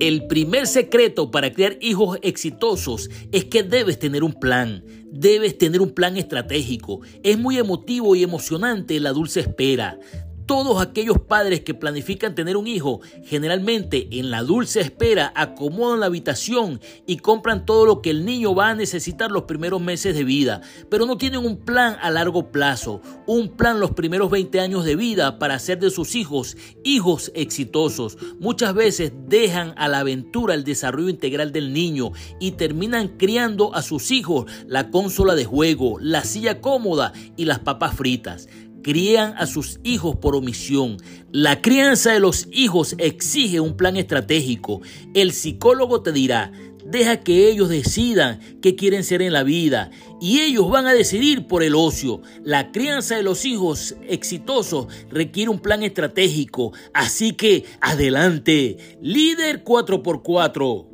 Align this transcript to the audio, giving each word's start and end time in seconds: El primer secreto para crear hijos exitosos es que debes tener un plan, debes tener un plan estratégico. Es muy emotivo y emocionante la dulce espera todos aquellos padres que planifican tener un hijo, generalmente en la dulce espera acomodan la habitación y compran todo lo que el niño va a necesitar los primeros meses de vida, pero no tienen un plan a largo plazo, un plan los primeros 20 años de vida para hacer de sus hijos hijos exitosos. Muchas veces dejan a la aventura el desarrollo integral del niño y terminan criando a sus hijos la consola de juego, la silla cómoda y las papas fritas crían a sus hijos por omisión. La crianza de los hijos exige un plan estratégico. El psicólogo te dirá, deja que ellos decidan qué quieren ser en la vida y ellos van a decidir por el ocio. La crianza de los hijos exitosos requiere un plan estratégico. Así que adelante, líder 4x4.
El 0.00 0.26
primer 0.26 0.66
secreto 0.66 1.30
para 1.30 1.52
crear 1.52 1.76
hijos 1.82 2.18
exitosos 2.22 3.10
es 3.32 3.44
que 3.44 3.62
debes 3.62 3.98
tener 3.98 4.24
un 4.24 4.32
plan, 4.32 4.82
debes 5.12 5.58
tener 5.58 5.82
un 5.82 5.90
plan 5.90 6.16
estratégico. 6.16 7.02
Es 7.22 7.38
muy 7.38 7.58
emotivo 7.58 8.16
y 8.16 8.22
emocionante 8.22 8.98
la 8.98 9.12
dulce 9.12 9.40
espera 9.40 9.98
todos 10.50 10.82
aquellos 10.82 11.20
padres 11.20 11.60
que 11.60 11.74
planifican 11.74 12.34
tener 12.34 12.56
un 12.56 12.66
hijo, 12.66 13.00
generalmente 13.22 14.08
en 14.10 14.32
la 14.32 14.42
dulce 14.42 14.80
espera 14.80 15.32
acomodan 15.36 16.00
la 16.00 16.06
habitación 16.06 16.80
y 17.06 17.18
compran 17.18 17.64
todo 17.64 17.86
lo 17.86 18.02
que 18.02 18.10
el 18.10 18.24
niño 18.24 18.52
va 18.52 18.70
a 18.70 18.74
necesitar 18.74 19.30
los 19.30 19.44
primeros 19.44 19.80
meses 19.80 20.12
de 20.12 20.24
vida, 20.24 20.60
pero 20.88 21.06
no 21.06 21.18
tienen 21.18 21.46
un 21.46 21.56
plan 21.56 21.96
a 22.02 22.10
largo 22.10 22.50
plazo, 22.50 23.00
un 23.28 23.50
plan 23.50 23.78
los 23.78 23.92
primeros 23.92 24.28
20 24.28 24.58
años 24.58 24.84
de 24.84 24.96
vida 24.96 25.38
para 25.38 25.54
hacer 25.54 25.78
de 25.78 25.90
sus 25.90 26.16
hijos 26.16 26.56
hijos 26.82 27.30
exitosos. 27.36 28.18
Muchas 28.40 28.74
veces 28.74 29.12
dejan 29.28 29.72
a 29.76 29.86
la 29.86 30.00
aventura 30.00 30.54
el 30.54 30.64
desarrollo 30.64 31.10
integral 31.10 31.52
del 31.52 31.72
niño 31.72 32.10
y 32.40 32.50
terminan 32.52 33.06
criando 33.18 33.72
a 33.72 33.82
sus 33.82 34.10
hijos 34.10 34.50
la 34.66 34.90
consola 34.90 35.36
de 35.36 35.44
juego, 35.44 36.00
la 36.00 36.24
silla 36.24 36.60
cómoda 36.60 37.12
y 37.36 37.44
las 37.44 37.60
papas 37.60 37.94
fritas 37.94 38.48
crían 38.82 39.34
a 39.36 39.46
sus 39.46 39.80
hijos 39.82 40.16
por 40.16 40.34
omisión. 40.34 40.96
La 41.32 41.60
crianza 41.62 42.12
de 42.12 42.20
los 42.20 42.48
hijos 42.52 42.94
exige 42.98 43.60
un 43.60 43.76
plan 43.76 43.96
estratégico. 43.96 44.80
El 45.14 45.32
psicólogo 45.32 46.02
te 46.02 46.12
dirá, 46.12 46.52
deja 46.84 47.20
que 47.20 47.48
ellos 47.48 47.68
decidan 47.68 48.40
qué 48.60 48.74
quieren 48.74 49.04
ser 49.04 49.22
en 49.22 49.32
la 49.32 49.42
vida 49.42 49.90
y 50.20 50.40
ellos 50.40 50.68
van 50.68 50.86
a 50.86 50.92
decidir 50.92 51.46
por 51.46 51.62
el 51.62 51.74
ocio. 51.74 52.20
La 52.44 52.72
crianza 52.72 53.16
de 53.16 53.22
los 53.22 53.44
hijos 53.44 53.96
exitosos 54.08 54.86
requiere 55.10 55.50
un 55.50 55.60
plan 55.60 55.82
estratégico. 55.82 56.72
Así 56.92 57.32
que 57.32 57.64
adelante, 57.80 58.76
líder 59.00 59.64
4x4. 59.64 60.89